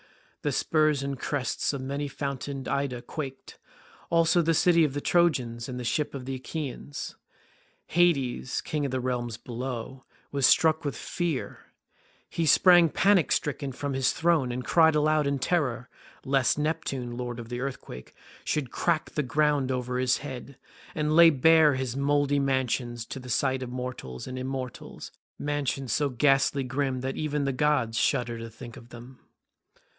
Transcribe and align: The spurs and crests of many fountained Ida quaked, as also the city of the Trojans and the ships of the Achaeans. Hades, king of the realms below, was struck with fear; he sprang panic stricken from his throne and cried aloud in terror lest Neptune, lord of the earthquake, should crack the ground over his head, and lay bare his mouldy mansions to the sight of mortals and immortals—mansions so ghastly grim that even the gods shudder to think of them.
The 0.41 0.51
spurs 0.51 1.03
and 1.03 1.19
crests 1.19 1.71
of 1.73 1.81
many 1.81 2.07
fountained 2.07 2.67
Ida 2.67 3.03
quaked, 3.03 3.51
as 3.51 3.57
also 4.09 4.41
the 4.41 4.55
city 4.55 4.83
of 4.83 4.95
the 4.95 4.99
Trojans 4.99 5.69
and 5.69 5.79
the 5.79 5.83
ships 5.83 6.15
of 6.15 6.25
the 6.25 6.33
Achaeans. 6.33 7.15
Hades, 7.85 8.61
king 8.61 8.83
of 8.83 8.89
the 8.89 8.99
realms 8.99 9.37
below, 9.37 10.03
was 10.31 10.47
struck 10.47 10.83
with 10.83 10.95
fear; 10.95 11.59
he 12.27 12.47
sprang 12.47 12.89
panic 12.89 13.31
stricken 13.31 13.71
from 13.71 13.93
his 13.93 14.11
throne 14.11 14.51
and 14.51 14.65
cried 14.65 14.95
aloud 14.95 15.27
in 15.27 15.37
terror 15.37 15.87
lest 16.25 16.57
Neptune, 16.57 17.11
lord 17.15 17.39
of 17.39 17.49
the 17.49 17.59
earthquake, 17.61 18.15
should 18.43 18.71
crack 18.71 19.11
the 19.11 19.21
ground 19.21 19.71
over 19.71 19.99
his 19.99 20.17
head, 20.17 20.57
and 20.95 21.15
lay 21.15 21.29
bare 21.29 21.75
his 21.75 21.95
mouldy 21.95 22.39
mansions 22.39 23.05
to 23.05 23.19
the 23.19 23.29
sight 23.29 23.61
of 23.61 23.69
mortals 23.69 24.25
and 24.25 24.39
immortals—mansions 24.39 25.93
so 25.93 26.09
ghastly 26.09 26.63
grim 26.63 27.01
that 27.01 27.17
even 27.17 27.45
the 27.45 27.53
gods 27.53 27.99
shudder 27.99 28.39
to 28.39 28.49
think 28.49 28.75
of 28.75 28.89
them. 28.89 29.19